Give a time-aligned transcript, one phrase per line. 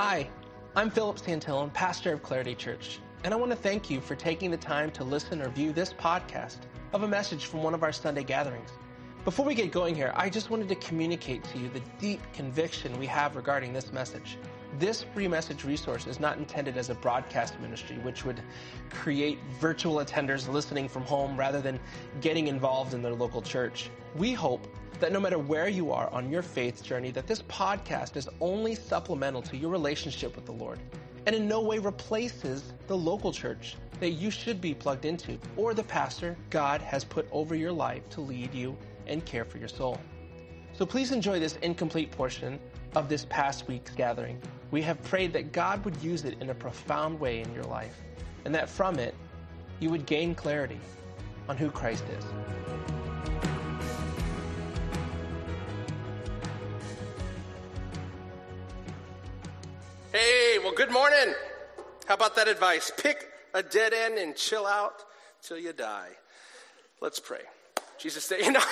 [0.00, 0.30] Hi,
[0.76, 4.48] I'm Philip Santillon, pastor of Clarity Church, and I want to thank you for taking
[4.48, 6.58] the time to listen or view this podcast
[6.92, 8.70] of a message from one of our Sunday gatherings.
[9.24, 12.96] Before we get going here, I just wanted to communicate to you the deep conviction
[13.00, 14.38] we have regarding this message.
[14.78, 18.40] This free message resource is not intended as a broadcast ministry, which would
[18.90, 21.80] create virtual attenders listening from home rather than
[22.20, 23.90] getting involved in their local church.
[24.14, 24.64] We hope
[25.00, 28.74] that no matter where you are on your faith journey, that this podcast is only
[28.74, 30.78] supplemental to your relationship with the Lord
[31.28, 35.74] and in no way replaces the local church that you should be plugged into or
[35.74, 39.68] the pastor God has put over your life to lead you and care for your
[39.68, 40.00] soul.
[40.72, 42.58] So please enjoy this incomplete portion
[42.94, 44.40] of this past week's gathering.
[44.70, 47.96] We have prayed that God would use it in a profound way in your life
[48.46, 49.14] and that from it
[49.80, 50.80] you would gain clarity
[51.48, 52.24] on who Christ is.
[60.88, 61.34] Good morning.
[62.06, 62.90] How about that advice?
[62.96, 65.04] Pick a dead end and chill out
[65.42, 66.08] till you die.
[67.02, 67.42] Let's pray.
[67.98, 68.62] Jesus, you know,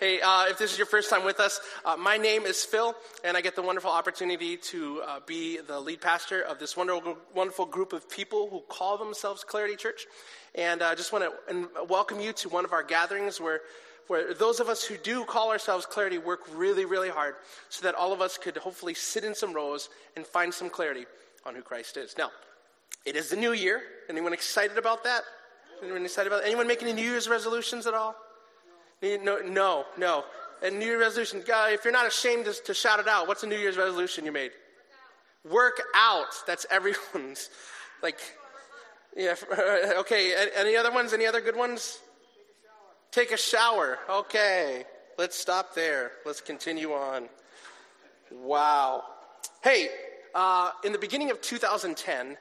[0.00, 2.94] hey, uh, if this is your first time with us, uh, my name is Phil,
[3.22, 7.18] and I get the wonderful opportunity to uh, be the lead pastor of this wonderful,
[7.34, 10.06] wonderful group of people who call themselves Clarity Church.
[10.54, 13.60] And I just want to welcome you to one of our gatherings where
[14.06, 17.34] where those of us who do call ourselves clarity work really, really hard
[17.68, 21.06] so that all of us could hopefully sit in some rows and find some clarity
[21.46, 22.16] on who Christ is.
[22.18, 22.30] Now,
[23.04, 23.82] it is the new year.
[24.08, 25.22] Anyone excited about that?
[25.82, 26.46] Anyone excited about that?
[26.46, 28.14] Anyone making any New Year's resolutions at all?
[29.02, 30.24] No, no, no.
[30.62, 33.46] A New Year's resolution, if you're not ashamed to, to shout it out, what's a
[33.46, 34.52] New Year's resolution you made?
[35.50, 36.28] Work out.
[36.46, 37.50] That's everyone's.
[38.02, 38.18] Like,
[39.16, 39.34] yeah,
[39.98, 40.34] okay.
[40.56, 41.12] Any other ones?
[41.12, 41.98] Any other good ones?
[43.14, 44.00] Take a shower.
[44.10, 44.82] Okay,
[45.18, 46.10] let's stop there.
[46.26, 47.28] Let's continue on.
[48.32, 49.04] Wow.
[49.62, 49.88] Hey,
[50.34, 52.36] uh, in the beginning of 2010,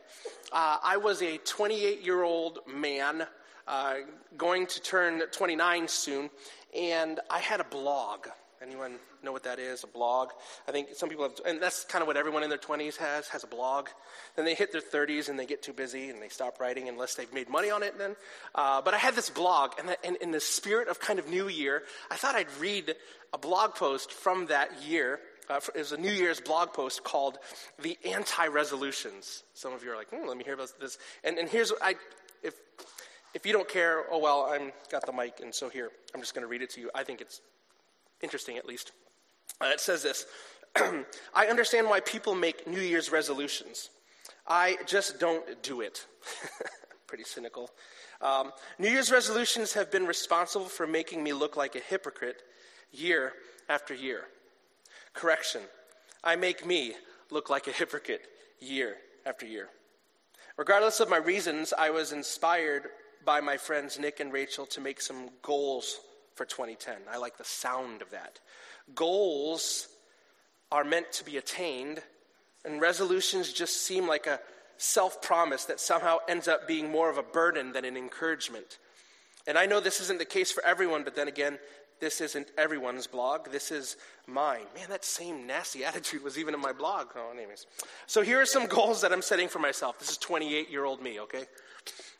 [0.51, 3.27] uh, I was a 28 year old man
[3.67, 3.97] uh,
[4.35, 6.31] going to turn 29 soon,
[6.75, 8.25] and I had a blog.
[8.63, 9.83] Anyone know what that is?
[9.83, 10.29] A blog?
[10.69, 13.27] I think some people have, and that's kind of what everyone in their 20s has,
[13.27, 13.89] has a blog.
[14.37, 17.15] Then they hit their 30s and they get too busy and they stop writing unless
[17.15, 18.15] they've made money on it then.
[18.55, 21.27] Uh, but I had this blog, and, the, and in the spirit of kind of
[21.27, 22.95] New Year, I thought I'd read
[23.33, 25.19] a blog post from that year.
[25.49, 27.39] Uh, it was a New Year's blog post called
[27.81, 29.43] The Anti Resolutions.
[29.55, 30.97] Some of you are like, hmm, let me hear about this.
[31.25, 31.95] And, and here's I,
[32.41, 32.53] if,
[33.33, 36.33] if you don't care, oh well, I'm got the mic, and so here, I'm just
[36.33, 36.89] going to read it to you.
[36.95, 37.41] I think it's
[38.23, 38.91] interesting at least.
[39.61, 40.25] Uh, it says this
[41.33, 43.89] I understand why people make New Year's resolutions.
[44.47, 46.05] I just don't do it.
[47.07, 47.69] Pretty cynical.
[48.21, 52.41] Um, New Year's resolutions have been responsible for making me look like a hypocrite
[52.91, 53.33] year
[53.69, 54.21] after year.
[55.13, 55.61] Correction.
[56.23, 56.93] I make me
[57.29, 58.21] look like a hypocrite
[58.59, 58.95] year
[59.25, 59.69] after year.
[60.57, 62.83] Regardless of my reasons, I was inspired
[63.25, 65.99] by my friends Nick and Rachel to make some goals
[66.35, 66.95] for 2010.
[67.11, 68.39] I like the sound of that.
[68.95, 69.87] Goals
[70.71, 72.01] are meant to be attained,
[72.65, 74.39] and resolutions just seem like a
[74.77, 78.79] self promise that somehow ends up being more of a burden than an encouragement.
[79.45, 81.59] And I know this isn't the case for everyone, but then again,
[81.99, 83.49] this isn't everyone's blog.
[83.51, 84.65] This is mine.
[84.75, 87.07] Man, that same nasty attitude was even in my blog.
[87.15, 87.65] Oh, anyways.
[88.07, 89.99] So here are some goals that I'm setting for myself.
[89.99, 91.45] This is 28 year old me, okay?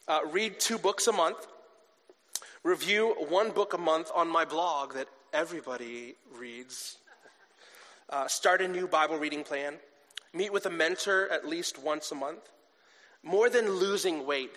[0.08, 1.48] Uh, read two books a month
[2.64, 6.98] review one book a month on my blog that everybody reads,
[8.10, 9.76] uh, start a new Bible reading plan,
[10.34, 12.50] meet with a mentor at least once a month.
[13.22, 14.52] More than losing weight,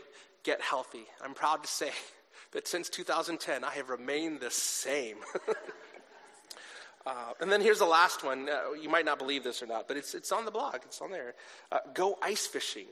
[0.44, 1.04] get healthy.
[1.22, 1.90] I'm proud to say
[2.52, 5.16] that since 2010, I have remained the same.
[7.06, 8.48] uh, and then here's the last one.
[8.48, 11.00] Uh, you might not believe this or not, but it's, it's on the blog, it's
[11.00, 11.34] on there.
[11.72, 12.86] Uh, go ice fishing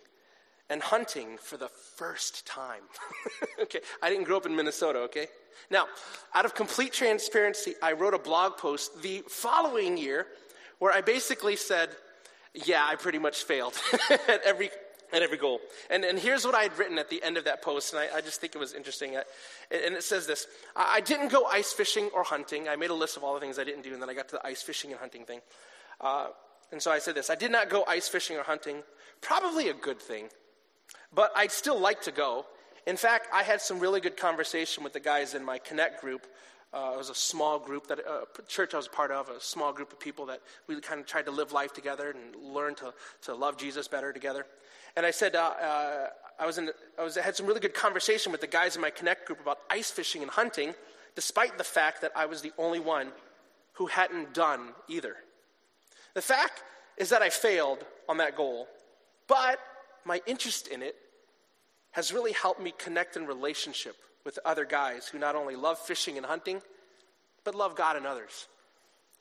[0.71, 2.83] and hunting for the first time.
[3.63, 5.27] okay, I didn't grow up in Minnesota, okay?
[5.71, 5.87] Now,
[6.35, 10.27] out of complete transparency, I wrote a blog post the following year
[10.79, 11.91] where I basically said,
[12.55, 13.75] yeah, I pretty much failed
[14.11, 14.71] at every
[15.13, 15.61] at every goal.
[15.91, 18.17] And, and here's what I had written at the end of that post, and I,
[18.17, 19.15] I just think it was interesting.
[19.15, 22.69] and it says this I, I, didn't go ice fishing or hunting.
[22.69, 24.29] I made a list of all the things I didn't do, and then I got
[24.29, 25.41] to the ice fishing and hunting thing.
[26.01, 26.29] Uh,
[26.73, 28.83] and so I said this I did not go ice fishing or hunting.
[29.21, 30.29] Probably a good thing.
[31.15, 32.47] But I'd still like to go.
[32.87, 36.27] In fact, I had some really good conversation with the guys in my Connect group.
[36.73, 39.73] Uh, it was a small group that uh, church I was part of, a small
[39.73, 42.93] group of people that we kind of tried to live life together and learn to,
[43.23, 44.45] to love Jesus better together.
[44.97, 46.07] And I said, uh, uh,
[46.39, 48.83] I, was in, I was, I had some really good conversation with the guys in
[48.83, 50.75] my Connect group about ice fishing and hunting,
[51.15, 53.13] despite the fact that I was the only one
[53.75, 55.15] who hadn't done either.
[56.15, 56.65] The fact
[56.97, 58.67] is that I failed on that goal,
[59.29, 59.61] but
[60.05, 60.97] my interest in it
[61.95, 63.95] has really helped me connect in relationship
[64.25, 66.61] with other guys who not only love fishing and hunting,
[67.45, 68.49] but love God and others.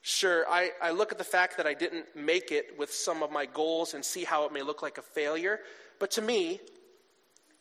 [0.02, 3.30] Sure, I, I look at the fact that I didn't make it with some of
[3.30, 5.60] my goals and see how it may look like a failure,
[6.00, 6.58] but to me,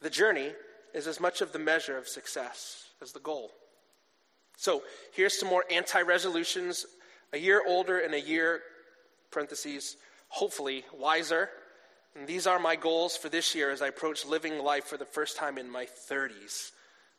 [0.01, 0.51] the journey
[0.95, 3.51] is as much of the measure of success as the goal.
[4.57, 4.81] So
[5.13, 6.85] here's some more anti resolutions
[7.33, 8.61] a year older and a year,
[9.31, 9.95] parentheses,
[10.27, 11.49] hopefully wiser.
[12.15, 15.05] And these are my goals for this year as I approach living life for the
[15.05, 16.71] first time in my 30s.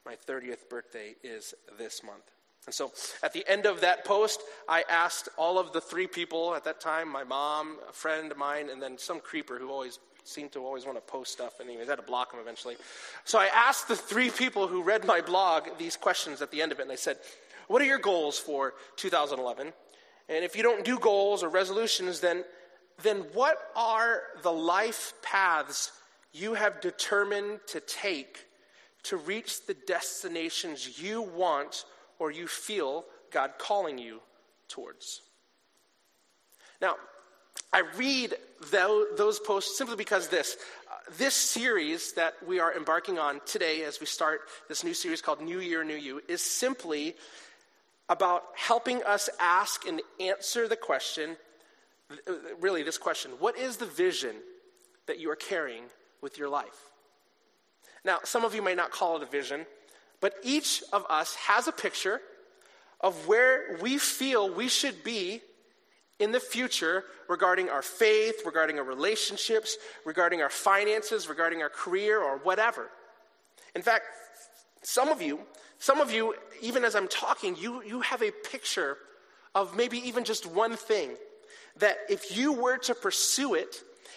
[0.06, 2.30] My 30th birthday is this month.
[2.66, 2.92] And so
[3.22, 6.80] at the end of that post, I asked all of the three people at that
[6.80, 10.60] time my mom, a friend of mine, and then some creeper who always seemed to
[10.64, 11.60] always want to post stuff.
[11.60, 12.76] And Anyways, I had to block him eventually.
[13.24, 16.72] So I asked the three people who read my blog these questions at the end
[16.72, 17.18] of it, and I said,
[17.68, 19.72] What are your goals for 2011?
[20.28, 22.44] And if you don't do goals or resolutions, then,
[23.02, 25.92] then what are the life paths
[26.32, 28.46] you have determined to take
[29.04, 31.84] to reach the destinations you want
[32.18, 34.20] or you feel God calling you
[34.68, 35.20] towards?
[36.80, 36.96] Now,
[37.72, 38.34] I read
[38.70, 40.56] those posts simply because this.
[40.90, 45.20] Uh, this series that we are embarking on today as we start this new series
[45.20, 47.14] called New Year, New You is simply
[48.08, 51.36] about helping us ask and answer the question
[52.60, 54.36] really, this question what is the vision
[55.06, 55.84] that you are carrying
[56.22, 56.90] with your life?
[58.04, 59.66] Now, some of you may not call it a vision,
[60.20, 62.20] but each of us has a picture
[63.00, 65.40] of where we feel we should be
[66.18, 72.22] in the future regarding our faith, regarding our relationships, regarding our finances, regarding our career,
[72.22, 72.88] or whatever.
[73.74, 74.04] In fact,
[74.82, 75.40] some of you,
[75.78, 78.96] some of you, even as I'm talking, you, you have a picture
[79.54, 81.10] of maybe even just one thing
[81.78, 83.76] that if you were to pursue it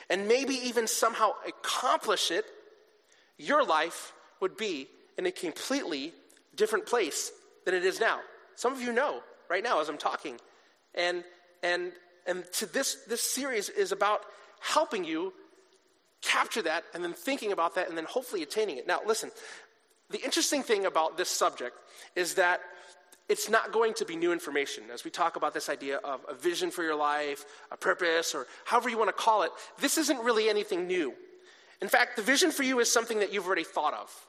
[0.10, 2.46] and maybe even somehow accomplish it,
[3.38, 4.88] your life would be
[5.18, 6.14] in a completely
[6.56, 7.32] different place
[7.66, 8.20] than it is now.
[8.56, 10.40] Some of you know right now as I'm talking.
[10.96, 11.24] And
[11.64, 11.92] and
[12.26, 14.22] and to this this series is about
[14.60, 15.34] helping you
[16.22, 18.88] capture that and then thinking about that and then hopefully attaining it.
[18.88, 19.32] Now listen,
[20.10, 21.76] the interesting thing about this subject
[22.16, 22.62] is that
[23.30, 24.86] it's not going to be new information.
[24.94, 28.48] As we talk about this idea of a vision for your life, a purpose, or
[28.66, 31.14] however you want to call it, this isn't really anything new.
[31.82, 34.28] In fact, the vision for you is something that you've already thought of.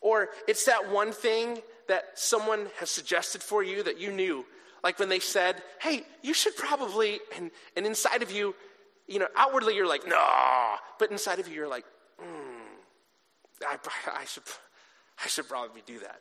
[0.00, 1.58] Or it's that one thing
[1.88, 4.44] that someone has suggested for you that you knew.
[4.82, 8.54] Like when they said, hey, you should probably, and, and inside of you,
[9.06, 11.84] you know, outwardly you're like, no, but inside of you you're like,
[12.18, 13.76] hmm, I,
[14.20, 14.44] I, should,
[15.24, 16.20] I should probably do that.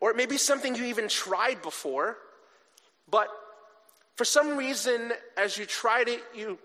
[0.00, 2.18] Or it may be something you even tried before,
[3.10, 3.28] but
[4.16, 6.58] for some reason, as you tried it, you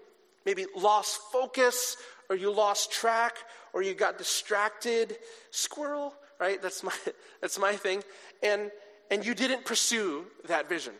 [0.45, 1.97] maybe lost focus,
[2.29, 3.37] or you lost track,
[3.73, 5.17] or you got distracted.
[5.51, 6.61] Squirrel, right?
[6.61, 6.93] That's my,
[7.41, 8.03] that's my thing.
[8.41, 8.71] And,
[9.09, 10.93] and you didn't pursue that vision.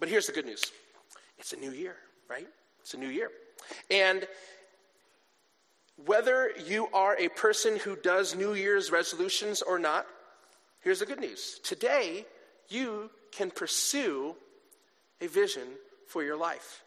[0.00, 0.62] But here's the good news
[1.38, 1.96] it's a new year,
[2.28, 2.46] right?
[2.80, 3.30] It's a new year.
[3.90, 4.26] And
[6.04, 10.06] whether you are a person who does New Year's resolutions or not,
[10.84, 11.58] here's the good news.
[11.64, 12.26] Today,
[12.68, 14.36] you can pursue
[15.20, 15.66] a vision
[16.06, 16.84] for your life.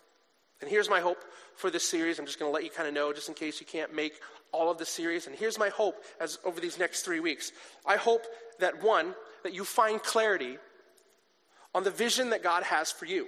[0.62, 1.24] And here's my hope
[1.56, 2.20] for this series.
[2.20, 4.13] I'm just going to let you kind of know, just in case you can't make
[4.51, 5.27] all of the series.
[5.27, 7.51] And here's my hope as over these next three weeks.
[7.86, 8.25] I hope
[8.60, 9.13] that one,
[9.44, 10.58] that you find clarity
[11.75, 13.27] on the vision that God has for you.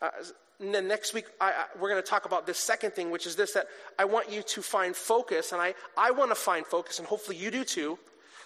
[0.00, 0.10] Uh,
[0.58, 3.26] and then next week, I, I, we're going to talk about this second thing, which
[3.26, 3.66] is this that
[3.98, 7.36] I want you to find focus, and I, I want to find focus, and hopefully
[7.36, 7.98] you do too,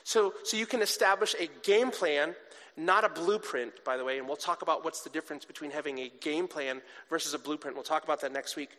[0.06, 2.36] so, so you can establish a game plan,
[2.76, 5.98] not a blueprint, by the way, and we'll talk about what's the difference between having
[5.98, 7.74] a game plan versus a blueprint.
[7.74, 8.70] We'll talk about that next week.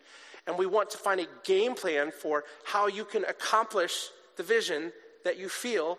[0.47, 4.07] And we want to find a game plan for how you can accomplish
[4.37, 4.93] the vision
[5.25, 5.97] that you feel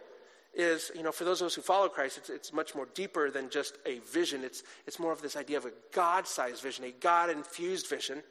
[0.54, 3.30] is, you know, for those of us who follow Christ, it's, it's much more deeper
[3.30, 4.44] than just a vision.
[4.44, 8.22] It's, it's more of this idea of a God sized vision, a God infused vision.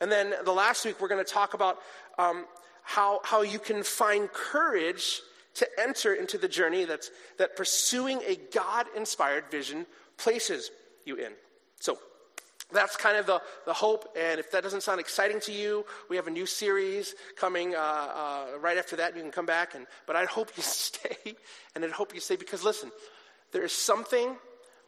[0.00, 1.80] And then the last week, we're going to talk about
[2.18, 2.46] um,
[2.82, 5.20] how, how you can find courage
[5.58, 9.86] to enter into the journey that's, that pursuing a God inspired vision
[10.16, 10.70] places
[11.04, 11.32] you in.
[11.80, 11.98] So,
[12.70, 14.14] that's kind of the, the hope.
[14.18, 17.78] And if that doesn't sound exciting to you, we have a new series coming uh,
[17.78, 19.16] uh, right after that.
[19.16, 19.74] You can come back.
[19.74, 21.34] And, but I hope you stay.
[21.74, 22.90] And I hope you stay because listen,
[23.52, 24.36] there is something,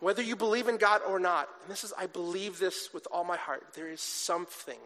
[0.00, 3.25] whether you believe in God or not, and this is, I believe this with all
[3.25, 4.79] my heart, there is something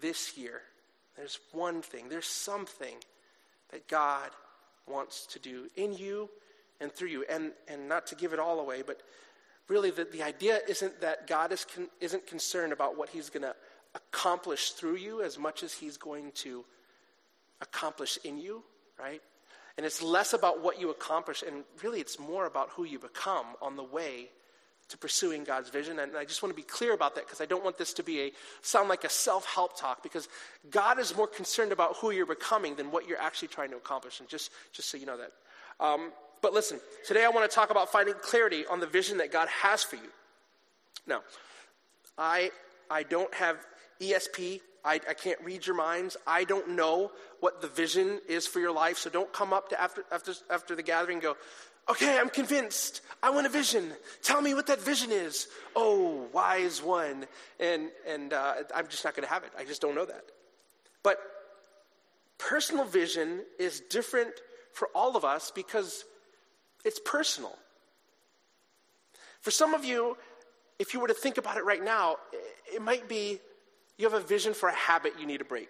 [0.00, 0.62] this year.
[1.16, 2.94] There's one thing, there's something
[3.70, 4.30] that God
[4.92, 6.28] wants to do in you
[6.80, 7.24] and through you.
[7.28, 9.00] And, and not to give it all away, but
[9.68, 13.42] really the, the idea isn't that God is con, isn't concerned about what he's going
[13.42, 13.54] to
[13.94, 16.64] accomplish through you as much as he's going to
[17.60, 18.62] accomplish in you,
[18.98, 19.22] right?
[19.76, 23.46] And it's less about what you accomplish, and really it's more about who you become
[23.62, 24.28] on the way
[24.92, 25.98] to pursuing God's vision.
[25.98, 28.02] And I just want to be clear about that because I don't want this to
[28.02, 28.32] be a
[28.62, 30.28] sound like a self-help talk because
[30.70, 34.20] God is more concerned about who you're becoming than what you're actually trying to accomplish.
[34.20, 35.32] And just, just so you know that.
[35.80, 39.32] Um, but listen, today I want to talk about finding clarity on the vision that
[39.32, 40.10] God has for you.
[41.06, 41.22] Now,
[42.18, 42.50] I
[42.90, 43.56] I don't have
[44.00, 44.60] ESP.
[44.84, 46.16] I, I can't read your minds.
[46.26, 48.98] I don't know what the vision is for your life.
[48.98, 51.36] So don't come up to after after after the gathering and go,
[51.88, 53.00] Okay, I'm convinced.
[53.22, 53.92] I want a vision.
[54.22, 55.48] Tell me what that vision is.
[55.74, 57.26] Oh, wise one.
[57.60, 59.50] And, and uh, I'm just not going to have it.
[59.58, 60.24] I just don't know that.
[61.02, 61.18] But
[62.38, 64.32] personal vision is different
[64.72, 66.04] for all of us because
[66.84, 67.56] it's personal.
[69.40, 70.16] For some of you,
[70.78, 72.16] if you were to think about it right now,
[72.72, 73.40] it might be
[73.98, 75.68] you have a vision for a habit you need to break,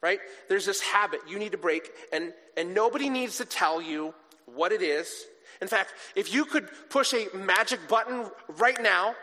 [0.00, 0.20] right?
[0.48, 4.14] There's this habit you need to break, and, and nobody needs to tell you
[4.46, 5.26] what it is.
[5.60, 8.26] In fact, if you could push a magic button
[8.58, 9.14] right now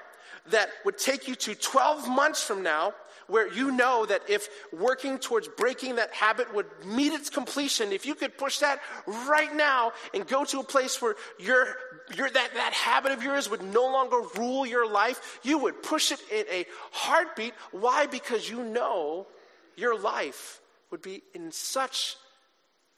[0.47, 2.93] that would take you to 12 months from now,
[3.29, 8.05] where you know that if working towards breaking that habit would meet its completion, if
[8.05, 8.79] you could push that
[9.27, 11.75] right now and go to a place where your,
[12.15, 16.11] your, that, that habit of yours would no longer rule your life, you would push
[16.11, 17.53] it in a heartbeat.
[17.71, 18.07] Why?
[18.07, 19.27] Because you know
[19.75, 20.59] your life
[20.91, 22.17] would be in such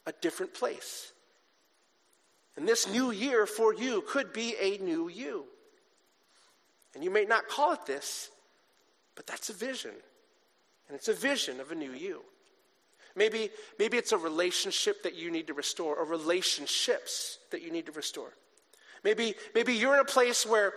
[0.05, 1.10] a different place.
[2.61, 5.45] And this new year for you could be a new you.
[6.93, 8.29] And you may not call it this,
[9.15, 9.95] but that's a vision.
[10.87, 12.21] And it's a vision of a new you.
[13.15, 13.49] Maybe,
[13.79, 17.93] maybe it's a relationship that you need to restore, or relationships that you need to
[17.93, 18.31] restore.
[19.03, 20.73] Maybe, maybe you're in a place where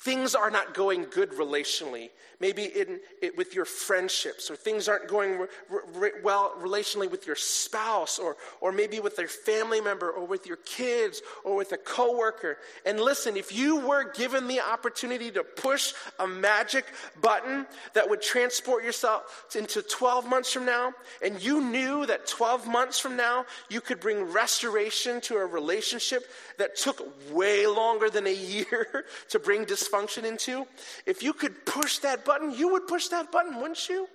[0.00, 5.08] things are not going good relationally, maybe in, it, with your friendships, or things aren't
[5.08, 5.48] going re,
[5.94, 10.46] re, well relationally with your spouse, or, or maybe with your family member, or with
[10.46, 12.58] your kids, or with a coworker.
[12.84, 16.84] And listen, if you were given the opportunity to push a magic
[17.20, 22.66] button that would transport yourself into 12 months from now, and you knew that 12
[22.66, 26.24] months from now you could bring restoration to a relationship
[26.58, 27.02] that took
[27.32, 30.66] way longer than a year to bring dysfunction into,
[31.06, 34.06] if you could push that button, you would push that button, wouldn't you?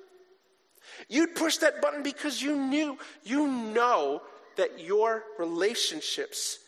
[1.09, 4.21] You'd push that button because you knew, you know
[4.57, 6.59] that your relationships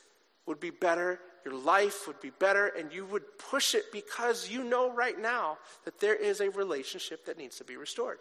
[0.48, 4.64] would be better, your life would be better, and you would push it because you
[4.64, 8.20] know right now that there is a relationship that needs to be restored.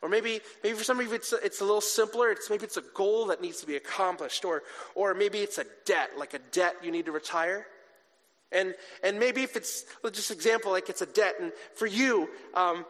[0.00, 2.30] Or maybe, maybe for some of you it's a, it's a little simpler.
[2.30, 4.44] It's, maybe it's a goal that needs to be accomplished.
[4.44, 4.62] Or,
[4.94, 7.66] or maybe it's a debt, like a debt you need to retire.
[8.52, 11.34] And, and maybe if it's, just example, like it's a debt.
[11.40, 12.84] And for you, um,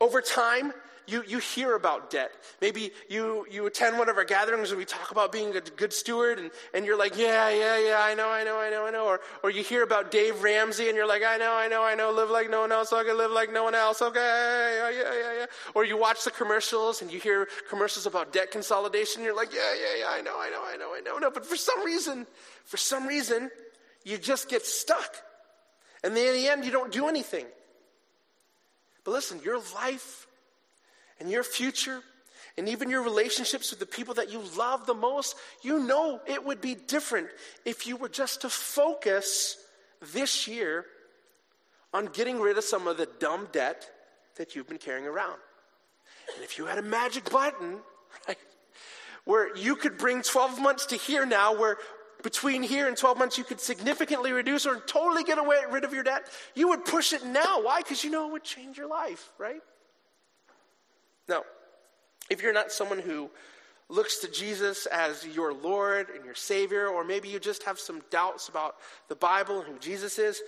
[0.00, 0.72] over time,
[1.06, 2.30] you, you hear about debt.
[2.60, 5.92] Maybe you, you attend one of our gatherings and we talk about being a good
[5.92, 8.90] steward and, and you're like, yeah, yeah, yeah, I know, I know, I know, I
[8.90, 9.06] know.
[9.06, 11.94] Or, or you hear about Dave Ramsey and you're like, I know, I know, I
[11.94, 14.00] know, live like no one else I can live like no one else.
[14.00, 15.46] Okay, yeah, yeah, yeah, yeah.
[15.74, 19.74] Or you watch the commercials and you hear commercials about debt consolidation you're like, yeah,
[19.74, 21.18] yeah, yeah, I know, I know, I know, I know.
[21.18, 22.26] No, but for some reason,
[22.64, 23.50] for some reason,
[24.04, 25.16] you just get stuck.
[26.02, 27.46] And then in the end, you don't do anything.
[29.04, 30.26] But listen, your life
[31.20, 32.00] and your future
[32.56, 36.44] and even your relationships with the people that you love the most, you know it
[36.44, 37.28] would be different
[37.64, 39.56] if you were just to focus
[40.12, 40.84] this year
[41.92, 43.88] on getting rid of some of the dumb debt
[44.36, 45.38] that you've been carrying around.
[46.34, 47.78] And if you had a magic button,
[48.28, 48.38] right,
[49.24, 51.76] where you could bring 12 months to here now, where
[52.24, 55.92] between here and 12 months you could significantly reduce or totally get away, rid of
[55.92, 57.62] your debt, you would push it now.
[57.62, 57.82] Why?
[57.82, 59.60] Because you know it would change your life, right?
[61.28, 61.42] Now,
[62.30, 63.30] if you're not someone who
[63.90, 68.02] looks to Jesus as your Lord and your Savior, or maybe you just have some
[68.10, 68.76] doubts about
[69.08, 70.40] the Bible and who Jesus is,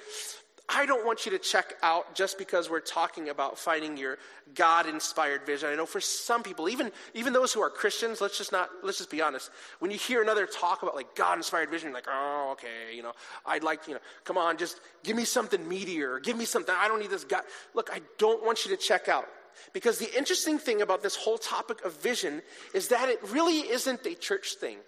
[0.68, 4.18] I don't want you to check out just because we're talking about finding your
[4.54, 5.68] God inspired vision.
[5.68, 8.98] I know for some people, even, even those who are Christians, let's just not, let's
[8.98, 9.50] just be honest.
[9.78, 13.02] When you hear another talk about like God inspired vision, you're like, oh, okay, you
[13.02, 13.12] know,
[13.44, 16.74] I'd like, you know, come on, just give me something meatier, give me something.
[16.76, 17.42] I don't need this God.
[17.74, 19.26] Look, I don't want you to check out.
[19.72, 22.42] Because the interesting thing about this whole topic of vision
[22.74, 24.78] is that it really isn't a church thing.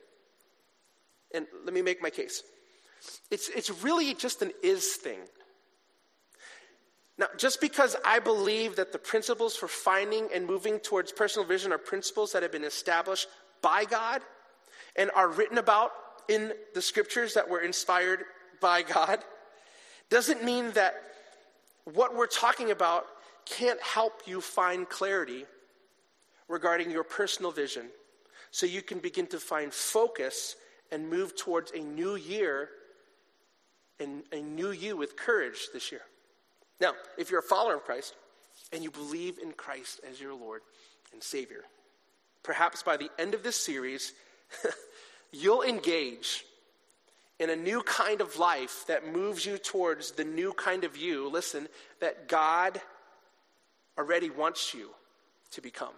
[1.33, 2.43] And let me make my case.
[3.31, 5.21] It's, it's really just an is thing.
[7.19, 11.73] Now, just because I believe that the principles for finding and moving towards personal vision
[11.73, 13.27] are principles that have been established
[13.61, 14.23] by God
[14.95, 15.91] and are written about
[16.29, 18.21] in the scriptures that were inspired
[18.61, 19.19] by God
[20.11, 20.95] doesn't mean that
[21.93, 23.07] what we're talking about
[23.45, 25.45] can't help you find clarity
[26.49, 27.87] regarding your personal vision
[28.51, 30.57] so you can begin to find focus
[30.93, 32.69] and move towards a new year
[34.01, 36.03] and a new you with courage this year.
[36.81, 38.15] Now, if you're a follower of Christ
[38.73, 40.63] and you believe in Christ as your Lord
[41.13, 41.63] and Savior,
[42.43, 44.13] perhaps by the end of this series,
[45.33, 46.45] you'll engage
[47.39, 51.29] in a new kind of life that moves you towards the new kind of you,
[51.29, 51.69] listen,
[52.01, 52.81] that God
[53.97, 54.91] already wants you
[55.53, 55.95] to become.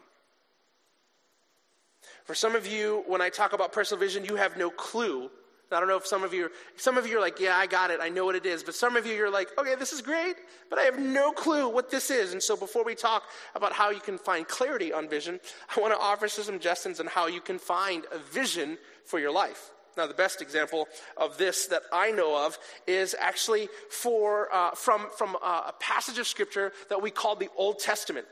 [2.24, 5.30] For some of you, when I talk about personal vision, you have no clue.
[5.72, 7.90] I don't know if some of you, some of you are like, yeah, I got
[7.90, 8.62] it, I know what it is.
[8.62, 10.36] But some of you, you're like, okay, this is great,
[10.68, 12.32] but I have no clue what this is.
[12.32, 13.22] And so before we talk
[13.54, 15.38] about how you can find clarity on vision,
[15.74, 19.32] I want to offer some suggestions on how you can find a vision for your
[19.32, 19.70] life.
[19.96, 25.08] Now, the best example of this that I know of is actually for, uh, from,
[25.18, 28.26] from uh, a passage of scripture that we call the Old Testament.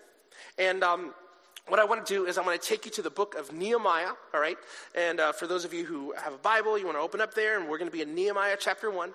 [0.57, 1.14] And um,
[1.68, 3.52] what I want to do is I want to take you to the book of
[3.52, 4.56] Nehemiah, all right?
[4.94, 7.34] And uh, for those of you who have a Bible, you want to open up
[7.34, 9.12] there, and we're going to be in Nehemiah chapter 1.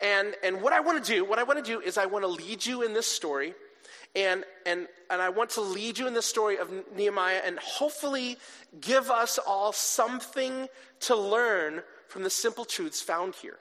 [0.00, 2.24] And, and what I want to do, what I want to do is I want
[2.24, 3.54] to lead you in this story,
[4.14, 8.36] and, and, and I want to lead you in the story of Nehemiah and hopefully
[8.80, 10.68] give us all something
[11.00, 13.58] to learn from the simple truths found here.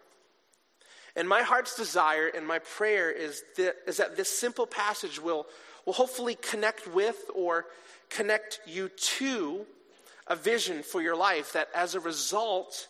[1.15, 5.47] And my heart's desire and my prayer is that, is that this simple passage will,
[5.89, 7.65] will hopefully connect with or
[8.11, 9.65] connect you to
[10.27, 12.87] a vision for your life that as a result,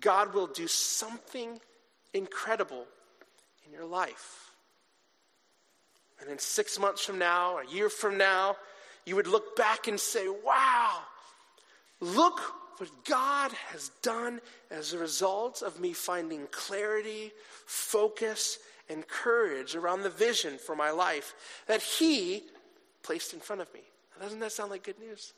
[0.00, 1.60] God will do something
[2.14, 2.84] incredible
[3.64, 4.50] in your life.
[6.20, 8.56] And then six months from now, a year from now,
[9.04, 10.98] you would look back and say, wow,
[12.00, 12.40] look
[12.78, 14.40] what God has done
[14.72, 17.30] as a result of me finding clarity,
[17.66, 21.34] focus, and courage around the vision for my life
[21.66, 22.44] that He
[23.02, 23.80] placed in front of me.
[24.20, 25.32] Doesn't that sound like good news?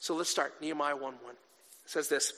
[0.00, 0.54] So let's start.
[0.60, 1.12] Nehemiah 1 1.
[1.32, 1.38] It
[1.86, 2.32] says this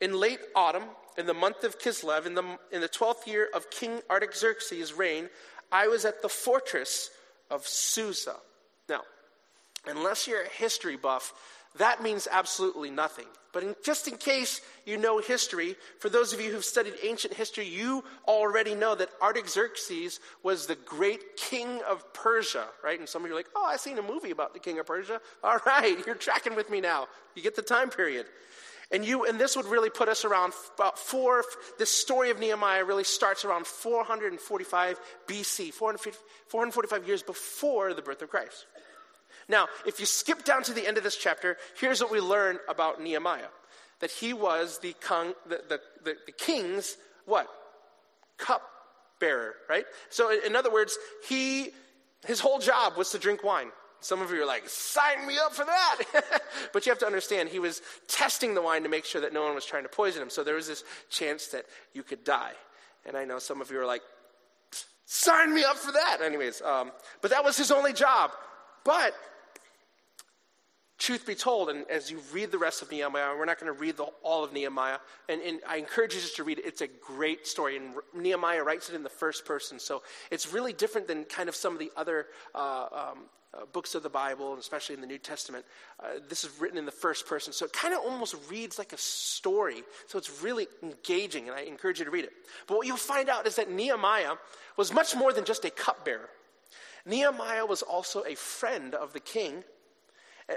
[0.00, 0.84] In late autumn,
[1.18, 5.28] in the month of Kislev, in the, in the 12th year of King Artaxerxes' reign,
[5.70, 7.10] I was at the fortress
[7.50, 8.36] of Susa.
[8.88, 9.02] Now,
[9.86, 11.32] unless you're a history buff,
[11.78, 13.26] that means absolutely nothing.
[13.52, 17.34] But in, just in case you know history, for those of you who've studied ancient
[17.34, 22.98] history, you already know that Artaxerxes was the great king of Persia, right?
[22.98, 24.86] And some of you are like, oh, I've seen a movie about the king of
[24.86, 25.20] Persia.
[25.44, 27.08] All right, you're tracking with me now.
[27.34, 28.26] You get the time period.
[28.92, 31.44] And you, and this would really put us around about four,
[31.78, 38.30] this story of Nehemiah really starts around 445 BC, 445 years before the birth of
[38.30, 38.66] Christ.
[39.50, 42.58] Now, if you skip down to the end of this chapter, here's what we learn
[42.68, 43.48] about Nehemiah
[43.98, 44.94] that he was the,
[45.46, 47.46] the, the, the, the king's what?
[48.38, 48.62] Cup
[49.18, 49.84] bearer, right?
[50.08, 50.96] So, in other words,
[51.28, 51.70] he,
[52.26, 53.70] his whole job was to drink wine.
[54.00, 55.98] Some of you are like, sign me up for that.
[56.72, 59.42] but you have to understand, he was testing the wine to make sure that no
[59.42, 60.30] one was trying to poison him.
[60.30, 62.52] So there was this chance that you could die.
[63.04, 64.02] And I know some of you are like,
[65.04, 66.18] sign me up for that.
[66.24, 68.30] Anyways, um, but that was his only job.
[68.84, 69.12] But
[71.00, 73.78] truth be told, and as you read the rest of Nehemiah, we're not going to
[73.78, 76.66] read the, all of Nehemiah, and, and, I encourage you just to read it.
[76.66, 80.74] It's a great story, and Nehemiah writes it in the first person, so it's really
[80.74, 83.18] different than kind of some of the other uh, um,
[83.52, 85.64] uh, books of the Bible, especially in the New Testament.
[85.98, 88.92] Uh, this is written in the first person, so it kind of almost reads like
[88.92, 92.32] a story, so it's really engaging, and I encourage you to read it.
[92.66, 94.34] But what you'll find out is that Nehemiah
[94.76, 96.28] was much more than just a cupbearer.
[97.06, 99.64] Nehemiah was also a friend of the king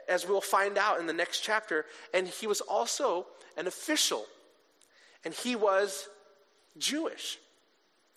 [0.08, 1.86] as we'll find out in the next chapter.
[2.13, 3.27] And he was also
[3.58, 4.25] an official,
[5.23, 6.08] and he was
[6.77, 7.38] Jewish.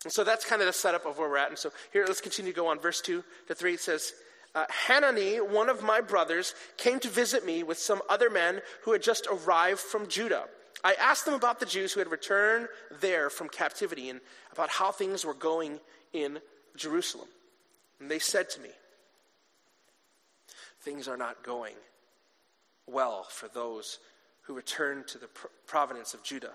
[0.04, 1.48] And so that's kind of the setup of where we're at.
[1.48, 2.78] And so here, let's continue to go on.
[2.78, 4.12] Verse 2 to 3 it says,
[4.54, 8.92] uh, Hanani, one of my brothers, came to visit me with some other men who
[8.92, 10.44] had just arrived from Judah.
[10.82, 12.68] I asked them about the Jews who had returned
[13.00, 14.20] there from captivity and
[14.52, 15.80] about how things were going
[16.12, 16.38] in
[16.76, 17.28] Jerusalem.
[18.00, 18.70] And they said to me,
[20.86, 21.74] things are not going
[22.86, 23.98] well for those
[24.42, 25.28] who return to the
[25.66, 26.52] providence of Judah.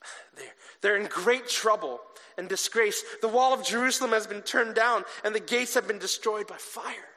[0.36, 0.46] They're,
[0.80, 1.98] they're in great trouble
[2.38, 3.02] and disgrace.
[3.20, 6.54] The wall of Jerusalem has been turned down, and the gates have been destroyed by
[6.56, 7.08] fire.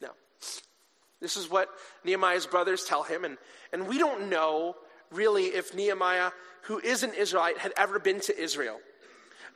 [0.00, 0.12] Now,
[1.20, 1.68] this is what
[2.02, 3.36] Nehemiah's brothers tell him, and,
[3.74, 4.74] and we don't know
[5.10, 6.30] really if Nehemiah,
[6.62, 8.78] who is an Israelite, had ever been to Israel.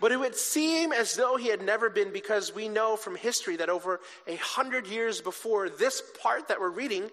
[0.00, 3.57] But it would seem as though he had never been because we know from history
[3.57, 7.11] that over a hundred years before this part that we're reading,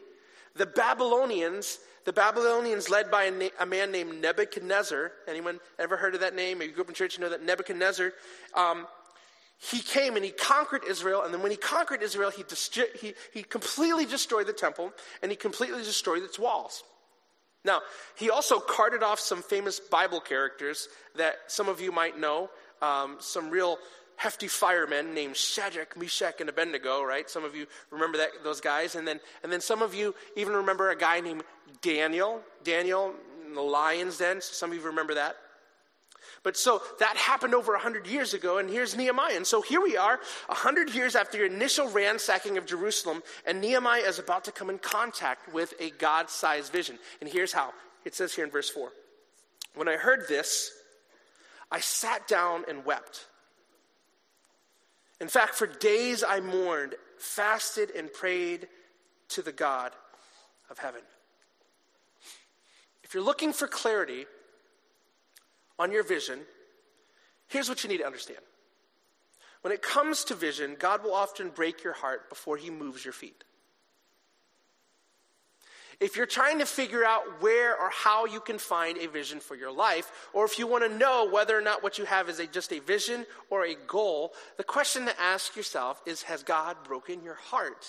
[0.56, 5.12] The Babylonians, the Babylonians led by a, na- a man named Nebuchadnezzar.
[5.28, 6.62] Anyone ever heard of that name?
[6.62, 8.14] If you grew up in church, you know that Nebuchadnezzar.
[8.56, 8.88] Um,
[9.60, 12.46] he came and he conquered Israel, and then when he conquered Israel, he,
[13.00, 16.84] he, he completely destroyed the temple and he completely destroyed its walls.
[17.66, 17.82] Now,
[18.16, 22.50] he also carted off some famous Bible characters that some of you might know,
[22.82, 23.78] um, some real
[24.16, 27.30] hefty firemen named Shadrach, Meshach, and Abednego, right?
[27.30, 28.96] Some of you remember that, those guys.
[28.96, 31.44] And then, and then some of you even remember a guy named
[31.82, 32.42] Daniel.
[32.64, 33.14] Daniel
[33.48, 34.42] in the lion's den.
[34.42, 35.38] Some of you remember that.
[36.44, 39.36] But so that happened over 100 years ago, and here's Nehemiah.
[39.36, 44.02] And so here we are, 100 years after the initial ransacking of Jerusalem, and Nehemiah
[44.02, 46.98] is about to come in contact with a God sized vision.
[47.20, 47.74] And here's how
[48.06, 48.92] it says here in verse 4
[49.76, 50.72] When I heard this,
[51.72, 53.28] I sat down and wept.
[55.22, 58.68] In fact, for days I mourned, fasted, and prayed
[59.30, 59.92] to the God
[60.70, 61.02] of heaven.
[63.04, 64.26] If you're looking for clarity,
[65.80, 66.42] on your vision,
[67.48, 68.40] here's what you need to understand.
[69.62, 73.14] When it comes to vision, God will often break your heart before he moves your
[73.14, 73.44] feet.
[76.00, 79.56] If you're trying to figure out where or how you can find a vision for
[79.56, 82.40] your life, or if you want to know whether or not what you have is
[82.40, 86.78] a, just a vision or a goal, the question to ask yourself is Has God
[86.86, 87.86] broken your heart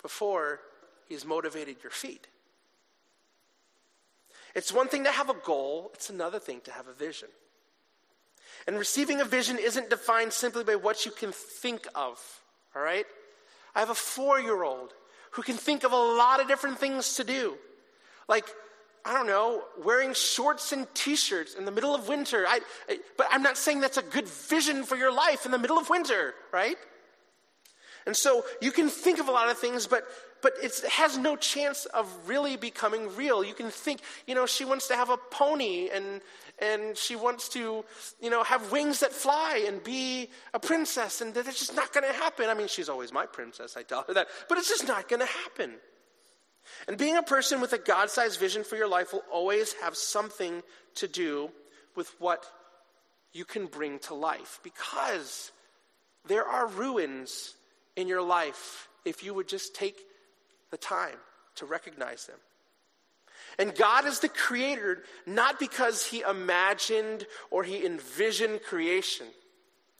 [0.00, 0.60] before
[1.06, 2.26] He's motivated your feet?
[4.54, 7.28] It's one thing to have a goal, it's another thing to have a vision.
[8.66, 12.40] And receiving a vision isn't defined simply by what you can think of,
[12.74, 13.04] all right?
[13.74, 14.94] I have a four year old
[15.34, 17.56] who can think of a lot of different things to do.
[18.28, 18.46] Like,
[19.04, 22.46] I don't know, wearing shorts and t shirts in the middle of winter.
[22.48, 25.58] I, I, but I'm not saying that's a good vision for your life in the
[25.58, 26.76] middle of winter, right?
[28.06, 30.04] And so you can think of a lot of things, but
[30.44, 33.42] but it has no chance of really becoming real.
[33.42, 36.20] You can think, you know, she wants to have a pony and
[36.60, 37.84] and she wants to,
[38.20, 42.06] you know, have wings that fly and be a princess, and that's just not going
[42.06, 42.48] to happen.
[42.48, 43.76] I mean, she's always my princess.
[43.76, 45.72] I tell her that, but it's just not going to happen.
[46.86, 50.62] And being a person with a God-sized vision for your life will always have something
[50.96, 51.50] to do
[51.96, 52.44] with what
[53.32, 55.50] you can bring to life, because
[56.28, 57.56] there are ruins
[57.96, 59.98] in your life if you would just take
[60.70, 61.16] the time
[61.56, 62.38] to recognize them.
[63.58, 69.26] And God is the creator not because he imagined or he envisioned creation,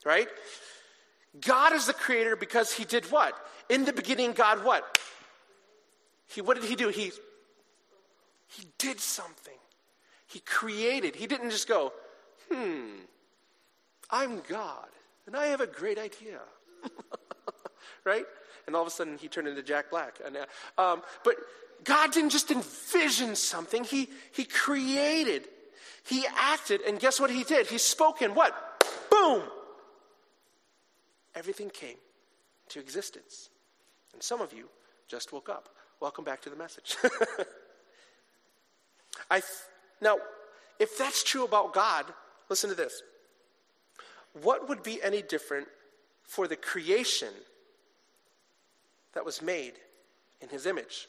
[0.04, 0.28] right?
[1.40, 3.34] God is the creator because he did what?
[3.68, 4.98] In the beginning, God what?
[6.26, 6.88] He what did he do?
[6.88, 7.12] He
[8.48, 9.54] he did something.
[10.26, 11.16] He created.
[11.16, 11.92] He didn't just go,
[12.50, 13.02] hmm,
[14.10, 14.88] I'm God,
[15.26, 16.40] and I have a great idea.
[18.04, 18.24] right?
[18.66, 20.18] And all of a sudden he turned into Jack Black.
[20.24, 20.46] And, uh,
[20.80, 21.36] um, but
[21.84, 25.44] God didn't just envision something, he, he created,
[26.06, 27.66] he acted, and guess what he did?
[27.66, 28.54] He spoke and what?
[29.10, 29.42] Boom!
[31.34, 31.96] Everything came
[32.70, 33.50] to existence.
[34.12, 34.68] And some of you
[35.08, 35.68] just woke up.
[36.00, 36.96] Welcome back to the message.
[39.30, 39.44] I th-
[40.00, 40.18] now,
[40.78, 42.04] if that's true about God,
[42.48, 43.02] listen to this.
[44.42, 45.68] What would be any different
[46.22, 47.28] for the creation
[49.14, 49.74] that was made
[50.40, 51.08] in his image.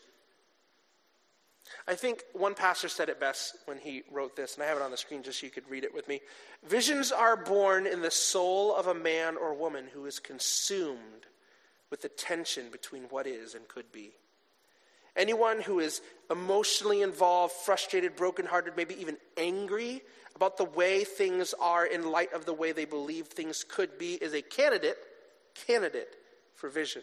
[1.88, 4.84] I think one pastor said it best when he wrote this, and I have it
[4.84, 6.22] on the screen just so you could read it with me.
[6.68, 11.26] Visions are born in the soul of a man or woman who is consumed
[11.90, 14.12] with the tension between what is and could be.
[15.16, 20.02] Anyone who is emotionally involved, frustrated, brokenhearted, maybe even angry
[20.36, 24.16] about the way things are in light of the way they believe things could be
[24.16, 24.98] is a candidate,
[25.68, 26.16] candidate
[26.54, 27.02] for vision.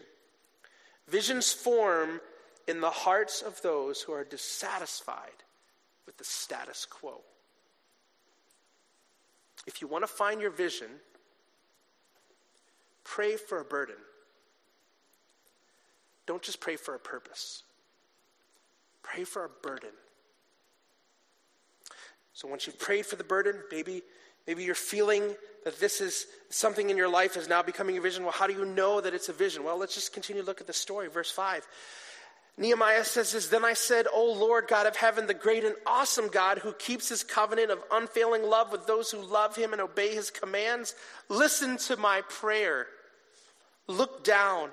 [1.09, 2.21] Visions form
[2.69, 5.43] in the hearts of those who are dissatisfied
[6.07, 7.21] with the status quo.
[9.67, 10.89] If you want to find your vision,
[13.05, 13.97] pray for a burden.
[16.27, 17.63] Don't just pray for a purpose.
[19.03, 19.91] Pray for a burden.
[22.33, 24.03] So once you've prayed for the burden, maybe
[24.47, 28.25] maybe you're feeling that this is something in your life is now becoming a vision.
[28.25, 29.65] Well, how do you know that it's a vision?
[29.65, 31.09] Well, let's just continue to look at the story.
[31.09, 31.67] Verse 5.
[32.59, 36.29] Nehemiah says this Then I said, O Lord God of heaven, the great and awesome
[36.29, 40.15] God who keeps his covenant of unfailing love with those who love him and obey
[40.15, 40.95] his commands,
[41.29, 42.87] listen to my prayer.
[43.89, 44.71] Look down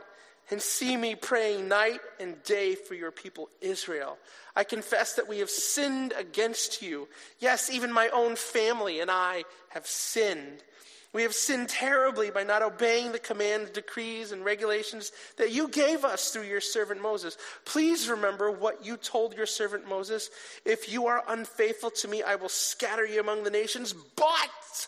[0.51, 4.17] and see me praying night and day for your people Israel.
[4.55, 7.07] I confess that we have sinned against you.
[7.39, 10.63] Yes, even my own family and I have sinned.
[11.11, 16.05] We have sinned terribly by not obeying the commands, decrees, and regulations that you gave
[16.05, 17.35] us through your servant Moses.
[17.65, 20.29] Please remember what you told your servant Moses.
[20.65, 23.91] If you are unfaithful to me, I will scatter you among the nations.
[23.91, 24.87] But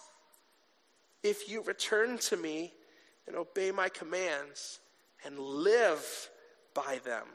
[1.24, 2.71] if you return to me
[3.26, 4.80] and obey my commands
[5.25, 6.29] and live
[6.73, 7.25] by them,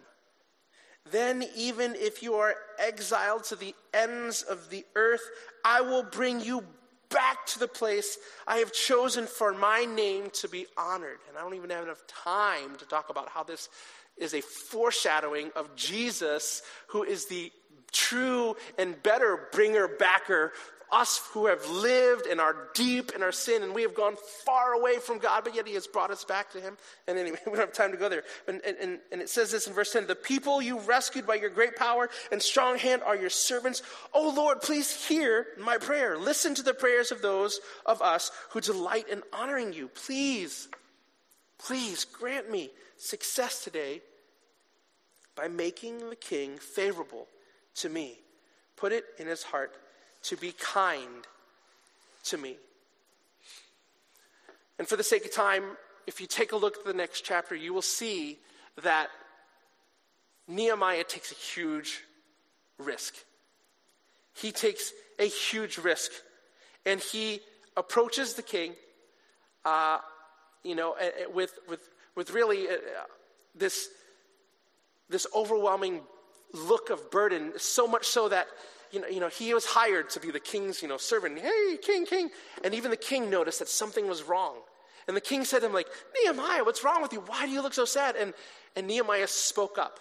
[1.11, 5.23] then even if you are exiled to the ends of the earth,
[5.65, 6.65] I will bring you
[7.09, 11.19] back to the place I have chosen for my name to be honored.
[11.29, 13.69] And I don't even have enough time to talk about how this
[14.17, 17.53] is a foreshadowing of Jesus, who is the
[17.93, 20.53] true and better bringer backer
[20.93, 24.73] us who have lived and are deep in our sin and we have gone far
[24.73, 26.77] away from God, but yet He has brought us back to Him.
[27.09, 28.23] And anyway, we don't have time to go there.
[28.47, 31.51] And, and, and it says this in verse 10 The people you rescued by your
[31.51, 33.83] great power and strong hand are your servants.
[34.15, 36.19] Oh Lord, please hear my prayer.
[36.19, 39.89] Listen to the prayers of those of us who delight in honoring you.
[39.89, 40.69] Please,
[41.59, 44.03] please grant me success today
[45.35, 47.29] by making the king favorable
[47.75, 48.19] to me.
[48.77, 49.77] Put it in his heart
[50.27, 51.27] to be kind
[52.25, 52.57] to me.
[54.79, 55.63] And for the sake of time,
[56.07, 58.39] if you take a look at the next chapter, you will see
[58.83, 59.09] that
[60.49, 62.03] Nehemiah takes a huge
[62.79, 63.15] risk.
[64.35, 66.11] He takes a huge risk.
[66.85, 67.41] And he
[67.77, 68.75] approaches the king,
[69.65, 69.99] uh,
[70.63, 70.95] you know,
[71.33, 72.75] with, with, with really uh,
[73.55, 73.89] this,
[75.09, 76.01] this overwhelming
[76.53, 78.47] look of burden, so much so that
[78.93, 81.39] you know, you know, he was hired to be the king's, you know, servant.
[81.39, 82.31] Hey, king, king.
[82.65, 84.57] And even the king noticed that something was wrong.
[85.09, 85.89] And the king said to him, like,
[86.23, 87.21] Nehemiah, what's wrong with you?
[87.21, 88.17] Why do you look so sad?
[88.17, 88.35] And,
[88.75, 90.01] and Nehemiah spoke up.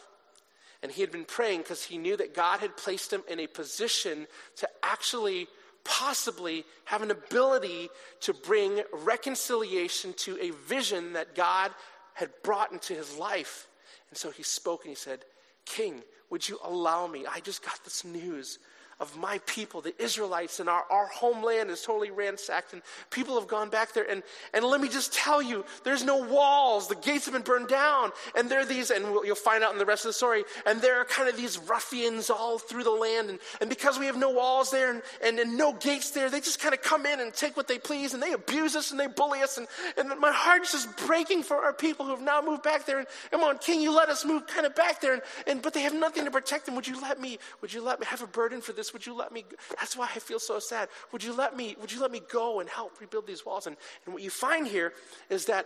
[0.81, 3.47] And he had been praying because he knew that God had placed him in a
[3.47, 5.47] position to actually
[5.83, 7.89] possibly have an ability
[8.21, 11.71] to bring reconciliation to a vision that God
[12.13, 13.67] had brought into his life.
[14.09, 15.19] And so he spoke and he said,
[15.65, 17.25] King, would you allow me?
[17.29, 18.59] I just got this news
[18.99, 23.47] of my people, the Israelites, and our, our homeland is totally ransacked, and people have
[23.47, 24.09] gone back there.
[24.09, 26.87] And, and let me just tell you, there's no walls.
[26.87, 28.11] The gates have been burned down.
[28.37, 30.81] And there are these, and you'll find out in the rest of the story, and
[30.81, 33.29] there are kind of these ruffians all through the land.
[33.29, 36.39] And, and because we have no walls there and, and, and no gates there, they
[36.39, 38.99] just kind of come in and take what they please, and they abuse us and
[38.99, 39.57] they bully us.
[39.57, 42.99] And, and my heart's just breaking for our people who have now moved back there.
[42.99, 45.13] And come on, King, you let us move kind of back there.
[45.13, 46.75] And, and, but they have nothing to protect them.
[46.75, 48.84] Would you let me, would you let me have a burden for this?
[48.93, 49.43] Would you let me?
[49.43, 49.55] Go?
[49.79, 50.89] That's why I feel so sad.
[51.11, 51.75] Would you let me?
[51.81, 53.67] Would you let me go and help rebuild these walls?
[53.67, 54.93] And, and what you find here
[55.29, 55.65] is that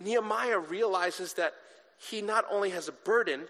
[0.00, 1.52] Nehemiah realizes that
[2.10, 3.42] he not only has a burden,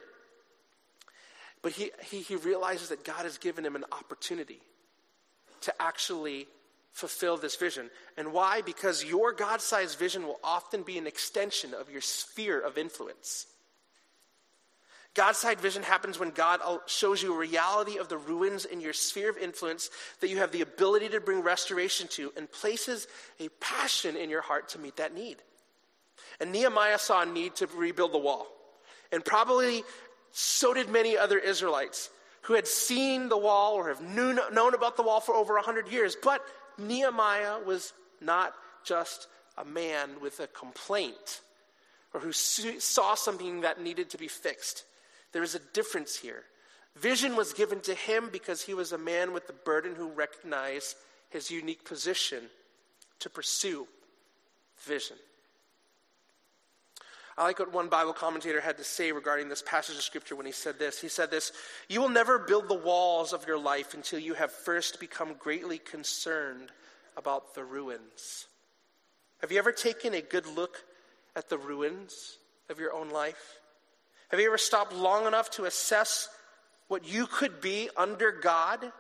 [1.63, 4.61] but he, he, he realizes that God has given him an opportunity
[5.63, 6.47] to actually
[6.93, 7.91] fulfill this vision.
[8.17, 8.63] And why?
[8.63, 13.47] Because your God sized vision will often be an extension of your sphere of influence.
[15.17, 18.93] God's side vision happens when God shows you a reality of the ruins in your
[18.93, 19.89] sphere of influence
[20.21, 23.09] that you have the ability to bring restoration to and places
[23.41, 25.39] a passion in your heart to meet that need.
[26.39, 28.47] And Nehemiah saw a need to rebuild the wall.
[29.11, 29.85] And probably
[30.33, 32.11] so did many other Israelites
[32.43, 35.89] who had seen the wall or have knew, known about the wall for over 100
[35.89, 36.15] years.
[36.23, 36.45] But
[36.77, 38.53] Nehemiah was not
[38.85, 41.41] just a man with a complaint
[42.13, 44.85] or who saw something that needed to be fixed.
[45.33, 46.45] There is a difference here.
[46.97, 50.97] Vision was given to him because he was a man with the burden who recognized
[51.29, 52.45] his unique position
[53.21, 53.87] to pursue
[54.79, 55.17] vision.
[57.39, 60.47] I like what one Bible commentator had to say regarding this passage of scripture when
[60.47, 60.99] he said this.
[60.99, 61.53] He said this
[61.89, 65.77] You will never build the walls of your life until you have first become greatly
[65.77, 66.71] concerned
[67.17, 68.47] about the ruins.
[69.41, 70.83] Have you ever taken a good look
[71.35, 72.39] at the ruins
[72.71, 73.61] of your own life?
[74.31, 76.29] Have you ever stopped long enough to assess
[76.89, 78.93] what you could be under God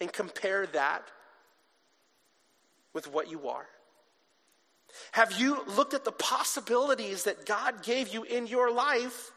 [0.00, 1.02] and compare that
[2.92, 3.66] with what you are?
[5.12, 9.32] Have you looked at the possibilities that God gave you in your life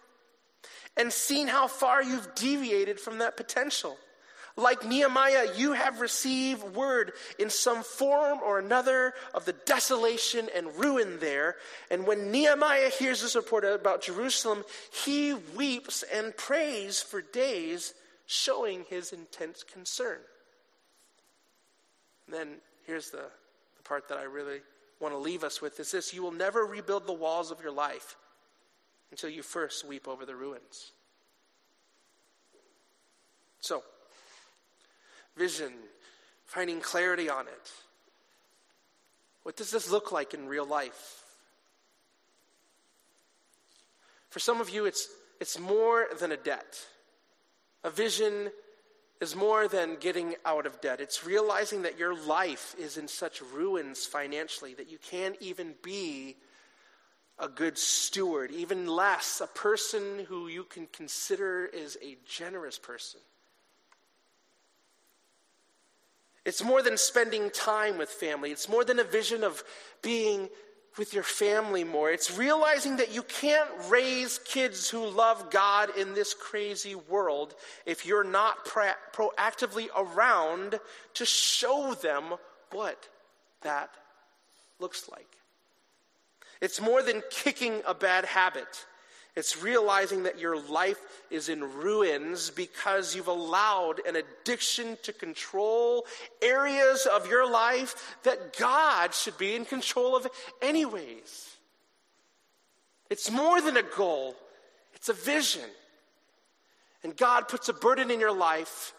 [0.95, 3.97] and seen how far you've deviated from that potential?
[4.59, 10.75] Like Nehemiah, you have received word in some form or another of the desolation and
[10.75, 11.57] ruin there.
[11.91, 14.63] And when Nehemiah hears this report about Jerusalem,
[15.05, 17.93] he weeps and prays for days,
[18.25, 20.17] showing his intense concern.
[22.25, 22.47] And then
[22.87, 23.29] here's the,
[23.77, 24.61] the part that I really
[24.99, 27.71] want to leave us with is this you will never rebuild the walls of your
[27.71, 28.15] life
[29.11, 30.93] until you first weep over the ruins.
[33.59, 33.83] So,
[35.37, 35.71] vision,
[36.45, 37.71] finding clarity on it.
[39.43, 41.23] What does this look like in real life?
[44.29, 45.07] For some of you, it's,
[45.39, 46.79] it's more than a debt.
[47.83, 48.51] A vision
[49.21, 50.99] is more than getting out of debt.
[50.99, 56.35] It's realizing that your life is in such ruins financially that you can't even be
[57.39, 63.19] a good steward, even less a person who you can consider is a generous person.
[66.47, 68.51] It's more than spending time with family.
[68.51, 69.65] It's more than a vision of
[70.01, 70.47] being
[70.97, 72.09] with your family more.
[72.09, 77.53] It's realizing that you can't raise kids who love God in this crazy world
[77.85, 80.79] if you're not pra- proactively around
[81.15, 82.35] to show them
[82.71, 83.09] what
[83.63, 83.89] that
[84.79, 85.27] looks like.
[86.61, 88.85] It's more than kicking a bad habit.
[89.37, 96.07] It's realizing that your life is in ruins because you've allowed an addiction to control
[96.41, 100.25] areas of your life that God should be in control of,
[100.59, 101.55] anyways.
[103.11, 104.35] It's more than a goal,
[104.95, 105.69] it's a vision.
[107.03, 108.91] And God puts a burden in your life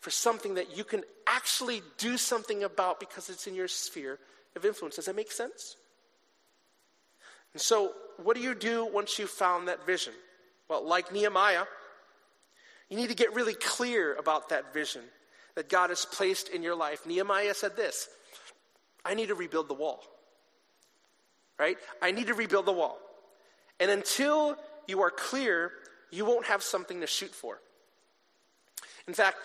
[0.00, 4.18] for something that you can actually do something about because it's in your sphere
[4.56, 4.96] of influence.
[4.96, 5.76] Does that make sense?
[7.54, 10.12] And so, what do you do once you've found that vision?
[10.68, 11.64] Well, like Nehemiah,
[12.90, 15.02] you need to get really clear about that vision
[15.54, 17.06] that God has placed in your life.
[17.06, 18.08] Nehemiah said this
[19.04, 20.02] I need to rebuild the wall.
[21.58, 21.76] Right?
[22.02, 22.98] I need to rebuild the wall.
[23.78, 24.56] And until
[24.88, 25.70] you are clear,
[26.10, 27.60] you won't have something to shoot for.
[29.06, 29.36] In fact,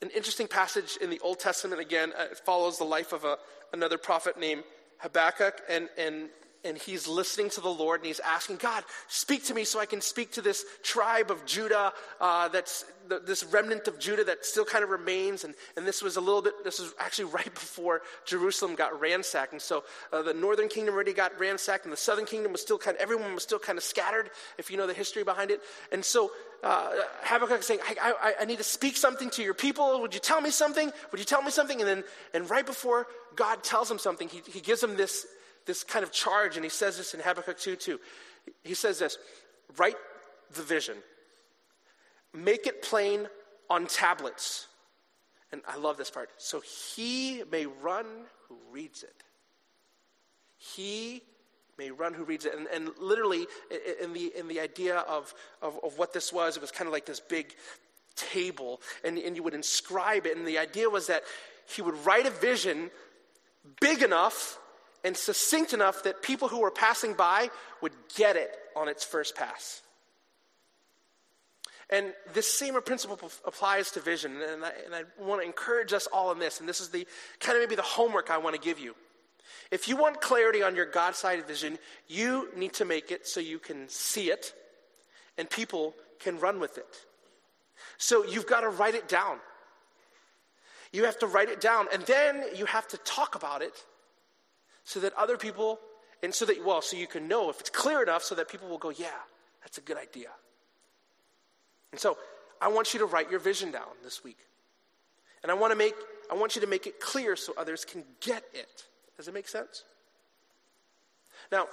[0.00, 3.36] an interesting passage in the Old Testament again uh, follows the life of a,
[3.72, 4.62] another prophet named
[4.98, 6.28] Habakkuk, and, and,
[6.64, 9.86] and he's listening to the Lord, and he's asking, God, speak to me so I
[9.86, 12.84] can speak to this tribe of Judah, uh, that's
[13.24, 15.44] this remnant of Judah that still kind of remains.
[15.44, 19.52] And, and this was a little bit, this was actually right before Jerusalem got ransacked.
[19.52, 22.78] And so uh, the northern kingdom already got ransacked, and the southern kingdom was still
[22.78, 25.60] kind of, everyone was still kind of scattered, if you know the history behind it.
[25.92, 26.30] And so
[26.62, 26.90] uh,
[27.22, 30.00] Habakkuk is saying, I, I, I, need to speak something to your people.
[30.00, 30.90] Would you tell me something?
[31.12, 31.80] Would you tell me something?
[31.80, 35.24] And then, and right before God tells him something, he, he gives him this,
[35.68, 38.00] this kind of charge, and he says this in Habakkuk 2 2.
[38.64, 39.18] He says this
[39.76, 39.96] Write
[40.54, 40.96] the vision,
[42.34, 43.28] make it plain
[43.70, 44.66] on tablets.
[45.52, 46.30] And I love this part.
[46.38, 48.06] So he may run
[48.48, 49.22] who reads it.
[50.56, 51.22] He
[51.78, 52.54] may run who reads it.
[52.54, 53.46] And, and literally,
[54.02, 56.92] in the, in the idea of, of, of what this was, it was kind of
[56.92, 57.54] like this big
[58.16, 60.36] table, and, and you would inscribe it.
[60.36, 61.22] And the idea was that
[61.66, 62.90] he would write a vision
[63.80, 64.58] big enough
[65.04, 69.36] and succinct enough that people who were passing by would get it on its first
[69.36, 69.82] pass.
[71.90, 74.36] And this same principle applies to vision.
[74.42, 76.60] And I, and I want to encourage us all in this.
[76.60, 77.06] And this is the
[77.40, 78.94] kind of maybe the homework I want to give you.
[79.70, 83.40] If you want clarity on your God sided vision, you need to make it so
[83.40, 84.52] you can see it
[85.36, 86.86] and people can run with it.
[87.96, 89.38] So you've got to write it down.
[90.92, 93.84] You have to write it down and then you have to talk about it
[94.88, 95.78] so that other people,
[96.22, 98.70] and so that, well, so you can know if it's clear enough so that people
[98.70, 99.20] will go, yeah,
[99.60, 100.30] that's a good idea.
[101.92, 102.16] And so
[102.58, 104.38] I want you to write your vision down this week.
[105.42, 105.92] And I want to make,
[106.32, 108.86] I want you to make it clear so others can get it.
[109.18, 109.84] Does it make sense?
[111.52, 111.66] Now,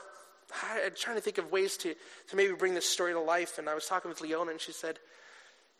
[0.83, 1.95] I'm trying to think of ways to,
[2.31, 4.73] to maybe bring this story to life, and I was talking with Leona, and she
[4.73, 4.99] said,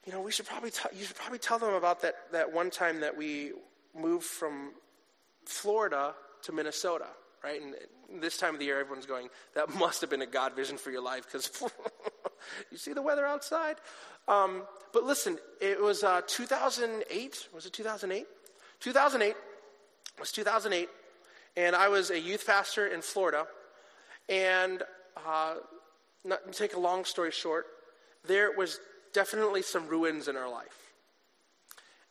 [0.05, 2.69] you know, we should probably t- you should probably tell them about that, that one
[2.69, 3.51] time that we
[3.93, 4.71] moved from
[5.45, 7.07] Florida to Minnesota,
[7.45, 7.61] right?
[7.61, 7.75] And
[8.21, 10.89] this time of the year, everyone's going, that must have been a God vision for
[10.89, 11.51] your life because
[12.71, 13.75] you see the weather outside.
[14.27, 17.49] Um, but listen, it was uh, 2008.
[17.53, 18.25] Was it 2008?
[18.79, 19.29] 2008.
[19.29, 19.35] It
[20.19, 20.89] was 2008.
[21.55, 23.45] And I was a youth pastor in Florida.
[24.27, 24.81] And
[25.25, 25.55] uh,
[26.23, 27.67] not to take a long story short,
[28.27, 28.79] there was
[29.13, 30.93] definitely some ruins in our life.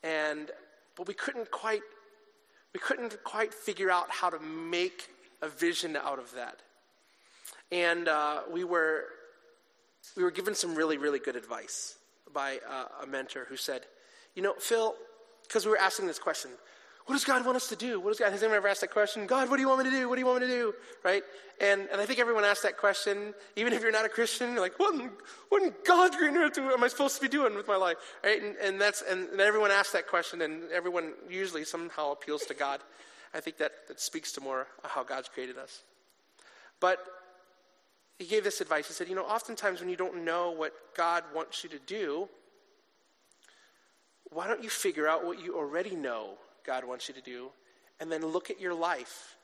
[0.04, 0.50] And
[0.96, 1.82] but we couldn't quite
[2.72, 5.08] we couldn't quite figure out how to make
[5.42, 6.60] a vision out of that.
[7.72, 9.04] And uh, we were
[10.16, 11.96] we were given some really really good advice
[12.32, 13.82] by uh, a mentor who said,
[14.34, 14.94] "You know, Phil,
[15.42, 16.50] because we were asking this question,
[17.06, 18.00] what does God want us to do?
[18.00, 19.26] What does God, has anyone ever asked that question?
[19.26, 20.08] God, what do you want me to do?
[20.08, 20.74] What do you want me to do?
[21.04, 21.22] Right?
[21.60, 23.34] And, and I think everyone asked that question.
[23.56, 25.10] Even if you're not a Christian, you're like, what in,
[25.50, 27.98] what in God's green earth am I supposed to be doing with my life?
[28.24, 28.42] Right?
[28.42, 32.54] And, and that's, and, and everyone asks that question and everyone usually somehow appeals to
[32.54, 32.80] God.
[33.34, 35.82] I think that, that speaks to more how God's created us.
[36.80, 37.00] But
[38.18, 38.86] he gave this advice.
[38.86, 42.28] He said, You know, oftentimes when you don't know what God wants you to do,
[44.30, 47.50] why don't you figure out what you already know God wants you to do
[48.00, 49.36] and then look at your life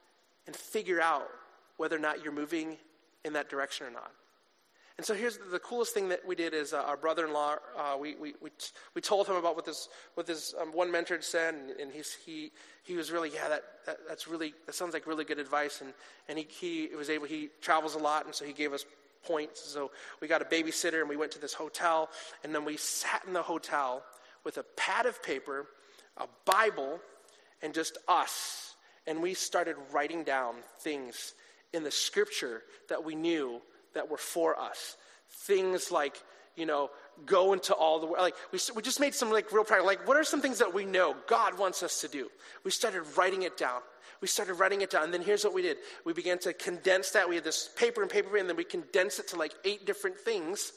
[0.47, 1.29] and figure out
[1.77, 2.77] whether or not you're moving
[3.25, 4.13] in that direction or not?
[5.01, 8.17] And so here's the coolest thing that we did is uh, our brother-in-law, uh, we,
[8.17, 11.25] we, we, t- we told him about what this, what this um, one mentor had
[11.25, 11.91] said, and, and
[12.27, 15.81] he, he was really, yeah, that, that, that's really, that sounds like really good advice.
[15.81, 15.95] And,
[16.29, 18.85] and he, he was able, he travels a lot, and so he gave us
[19.25, 19.63] points.
[19.63, 19.91] So
[20.21, 22.11] we got a babysitter, and we went to this hotel,
[22.45, 24.03] and then we sat in the hotel
[24.45, 25.65] with a pad of paper,
[26.19, 27.01] a Bible,
[27.63, 28.75] and just us.
[29.07, 31.33] And we started writing down things
[31.73, 33.63] in the scripture that we knew
[33.95, 34.97] that were for us.
[35.31, 36.21] Things like,
[36.57, 36.91] you know,
[37.25, 38.21] go into all the world.
[38.21, 40.75] Like, we, we just made some like real practical, like, what are some things that
[40.75, 42.29] we know God wants us to do?
[42.65, 43.81] We started writing it down.
[44.21, 45.05] We started writing it down.
[45.05, 45.79] And then here's what we did.
[46.05, 47.29] We began to condense that.
[47.29, 50.19] We had this paper and paper, and then we condensed it to like eight different
[50.19, 50.73] things.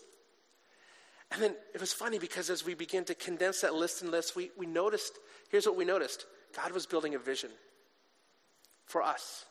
[1.32, 4.36] And then it was funny because as we began to condense that list and list,
[4.36, 5.18] we, we noticed,
[5.50, 6.26] here's what we noticed.
[6.56, 7.50] God was building a vision
[8.86, 9.46] for us.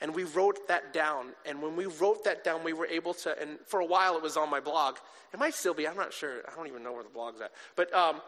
[0.00, 1.32] And we wrote that down.
[1.44, 4.22] And when we wrote that down, we were able to, and for a while it
[4.22, 4.96] was on my blog.
[5.32, 6.42] It might still be, I'm not sure.
[6.50, 7.52] I don't even know where the blog's at.
[7.74, 8.20] But um,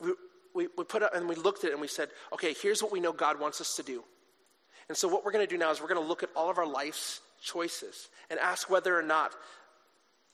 [0.00, 0.12] we,
[0.54, 2.90] we, we put up and we looked at it and we said, okay, here's what
[2.90, 4.02] we know God wants us to do.
[4.88, 6.50] And so what we're going to do now is we're going to look at all
[6.50, 9.32] of our life's choices and ask whether or not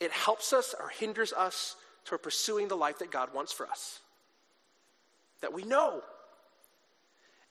[0.01, 4.01] it helps us or hinders us toward pursuing the life that God wants for us.
[5.43, 6.03] That we know.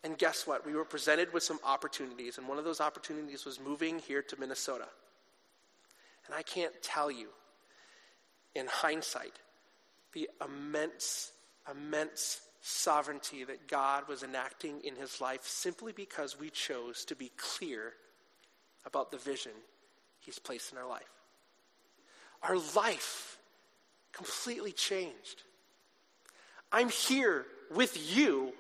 [0.08, 0.66] And guess what?
[0.66, 4.40] We were presented with some opportunities, and one of those opportunities was moving here to
[4.40, 4.88] Minnesota.
[6.26, 7.28] And I can't tell you,
[8.56, 9.34] in hindsight,
[10.14, 11.34] the immense,
[11.70, 17.30] immense sovereignty that God was enacting in his life simply because we chose to be
[17.36, 17.92] clear
[18.86, 19.52] about the vision
[20.22, 21.04] he's placed in our life.
[22.44, 23.38] Our life
[24.14, 25.44] completely changed.
[26.72, 28.54] I'm here with you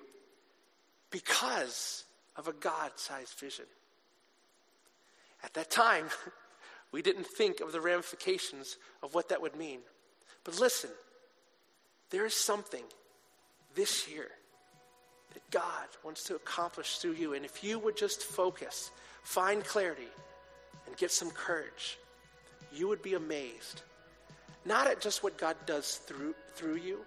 [1.12, 2.04] because
[2.36, 3.66] of a God sized vision.
[5.44, 6.06] At that time,
[6.92, 9.80] we didn't think of the ramifications of what that would mean.
[10.44, 10.90] But listen,
[12.10, 12.84] there is something
[13.76, 14.28] this year
[15.34, 17.34] that God wants to accomplish through you.
[17.34, 18.92] And if you would just focus,
[19.24, 20.08] find clarity,
[20.86, 21.98] and get some courage,
[22.74, 23.82] you would be amazed.
[24.66, 27.00] Not at just what God does through, through you,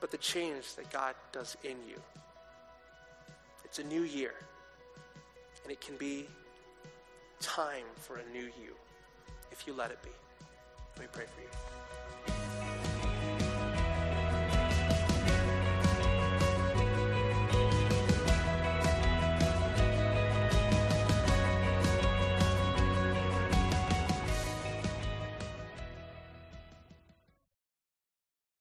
[0.00, 2.00] but the change that God does in you.
[3.76, 4.34] It's a new year,
[5.64, 6.28] and it can be
[7.40, 8.76] time for a new you
[9.50, 10.10] if you let it be.
[10.94, 11.83] Let me pray for you.